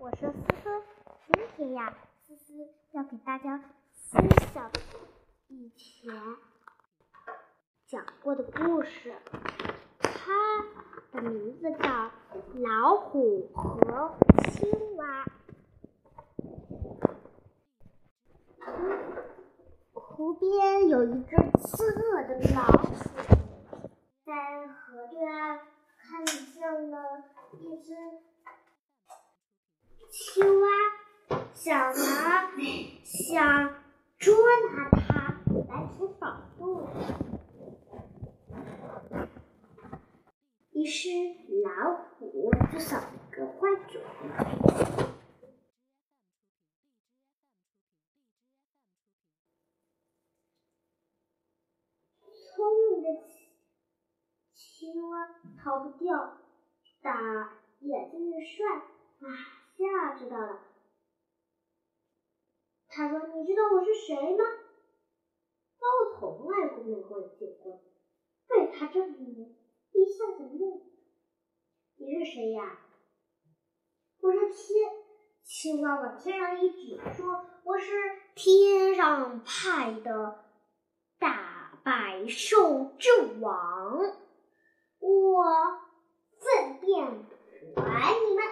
[0.00, 0.82] 我是思思，
[1.26, 2.52] 今天呀，思思
[2.92, 3.58] 要给大家
[4.10, 4.70] 分享
[5.48, 6.12] 以前
[7.86, 9.14] 讲过的故事，
[10.00, 10.62] 它
[11.12, 11.78] 的名字叫
[12.54, 14.16] 《老虎和
[14.52, 15.24] 青蛙》。
[19.92, 23.10] 湖边有一只饥饿的老鼠，
[24.24, 25.60] 在河对岸
[25.98, 27.94] 看见了一只。
[30.16, 30.68] 青蛙
[31.52, 32.48] 想拿
[33.02, 33.74] 想
[34.16, 34.32] 捉
[34.70, 36.92] 拿它来填饱肚子，
[40.70, 41.08] 于是
[41.64, 44.02] 老虎就想了个坏主意。
[52.54, 53.08] 聪明的
[54.52, 55.28] 青蛙
[55.60, 56.38] 逃不掉，
[57.02, 57.10] 打
[57.80, 58.64] 眼睛一帅，
[59.28, 59.63] 啊！
[60.16, 60.60] 知道了，
[62.88, 64.44] 他说：“你知道我是谁吗？”
[65.80, 67.82] 那我从来都没会见过。
[68.46, 70.82] 被他这么一下子懵。
[71.96, 72.78] 你是谁呀？
[74.20, 74.92] 我是天
[75.42, 77.92] 青蛙往天上一指，说：“我是
[78.34, 80.44] 天上派的
[81.18, 83.98] 大百兽之王，
[85.00, 85.44] 我
[86.38, 87.26] 粪便
[87.74, 88.44] 管你们。”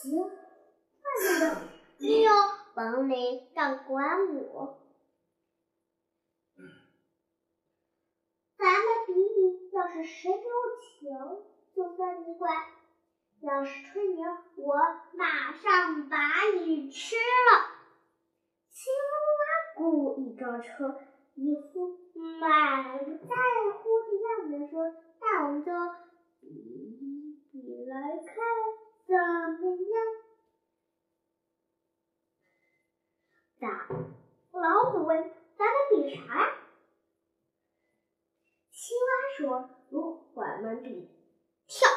[0.00, 0.28] 行，外
[1.20, 1.44] 面的
[1.98, 2.24] 没
[2.84, 4.78] 有本领敢管我，
[8.58, 11.38] 咱们比比，要是谁给我强，
[11.74, 12.52] 就算你管；
[13.40, 14.24] 要是吹牛，
[14.56, 14.76] 我
[15.14, 16.18] 马上把
[16.64, 17.72] 你吃了。
[18.70, 21.00] 青蛙故意装车
[21.34, 21.98] 一副
[22.38, 23.28] 满不在
[23.78, 25.72] 乎的样子，说：“那我们就
[26.40, 28.34] 比比来看。”
[29.06, 29.94] 怎么样？
[33.60, 33.86] 咋？
[34.52, 35.30] 老虎问
[36.10, 36.46] ：“啥呀？”
[38.70, 39.04] 青蛙
[39.36, 41.10] 说：“如我们比
[41.66, 41.88] 跳，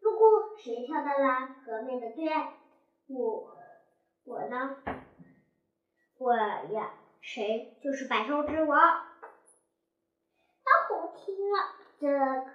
[0.00, 2.54] 如果谁跳到了河面的对岸，
[3.06, 3.56] 我
[4.24, 4.82] 我呢？
[6.16, 6.34] 我
[6.72, 8.80] 呀，谁就是百兽之王。”
[10.64, 11.56] 老虎听了，
[12.00, 12.08] 这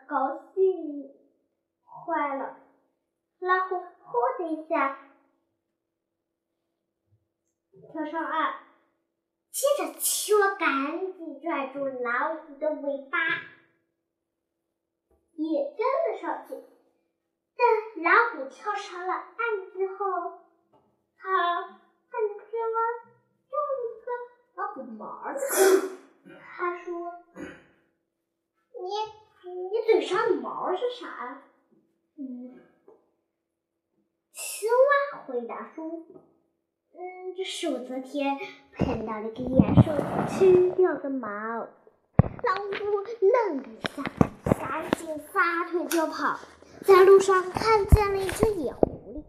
[0.07, 1.13] 高兴
[1.85, 2.57] 坏了。
[3.39, 4.97] 老虎呼的一下
[7.91, 8.53] 跳上岸，
[9.59, 13.19] 接着青蛙赶紧拽住老虎的尾巴，
[15.33, 16.53] 也跟了上去。
[16.53, 19.35] 等老虎跳上了岸
[19.73, 20.39] 之后，
[21.17, 21.61] 他
[22.09, 22.79] 看见青蛙
[23.51, 23.53] 用
[23.83, 24.07] 一个
[24.55, 25.03] 老虎毛
[26.39, 27.11] 他说
[28.79, 28.87] ：“你
[29.51, 31.43] 你嘴上的毛是啥？”
[32.15, 32.61] 嗯。
[34.31, 34.69] 青
[35.11, 36.05] 蛙回答说
[36.99, 38.37] ：“嗯，这是我昨天
[38.77, 39.93] 碰到了一个野兽
[40.27, 41.29] 吃掉的毛。”
[42.19, 42.75] 老虎
[43.21, 44.03] 愣了一下，
[44.59, 46.37] 赶紧撒腿就跑，
[46.81, 49.23] 在路上看见了一只野狐狸。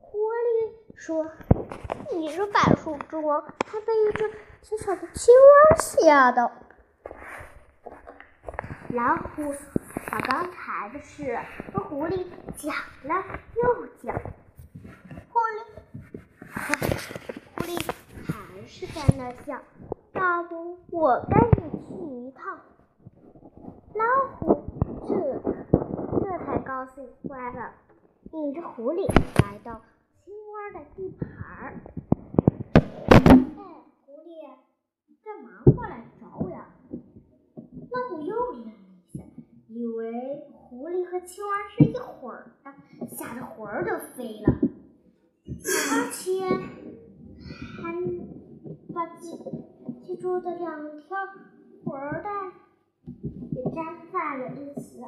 [0.00, 1.30] 狐狸说
[2.16, 4.30] ：“你是百兽之王，还被一只
[4.62, 6.50] 小小的青蛙吓到。”
[8.88, 9.54] 老虎
[10.10, 11.38] 把刚才的事
[11.74, 12.24] 和狐狸
[12.56, 13.22] 讲了
[13.56, 14.18] 又讲。
[15.28, 15.64] 狐狸，
[19.24, 19.60] 是在那笑。
[20.12, 21.94] 要不我跟你去
[22.26, 22.58] 一趟？
[23.94, 24.04] 老
[24.36, 24.62] 虎
[25.06, 25.14] 这
[26.20, 27.72] 这才高兴坏了，
[28.32, 29.06] 领着狐狸
[29.42, 29.80] 来到
[30.24, 31.80] 青蛙的地盘儿。
[32.74, 33.62] 哎，
[34.04, 34.28] 狐狸，
[35.24, 36.66] 干嘛过来找我呀？
[37.90, 39.22] 老虎又愣了一下，
[39.68, 44.58] 以为狐狸和青蛙是一伙儿的，吓得魂儿都飞了。
[45.46, 46.44] 而且
[49.24, 49.38] 记
[50.02, 51.16] 记住的两条
[51.82, 52.28] 魂带
[53.52, 55.02] 也粘在了一起。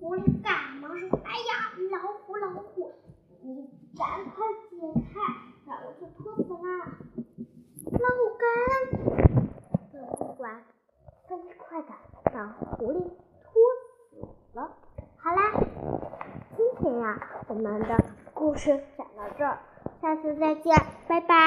[0.00, 2.90] 狐狸赶忙说：“哎呀，老虎老虎，
[3.42, 4.76] 你赶快解
[5.14, 5.20] 开，
[5.64, 6.58] 让我去拖死了！”
[7.86, 8.42] 老虎根
[9.92, 10.64] 本不管，
[11.28, 11.88] 飞快的
[12.24, 12.98] 把狐狸
[13.44, 13.52] 拖
[14.10, 14.58] 死了。
[15.16, 15.40] 好啦，
[16.56, 17.96] 今天呀，我们的。
[18.34, 19.60] 故事讲到这儿，
[20.00, 20.74] 下次再见，
[21.06, 21.34] 拜拜。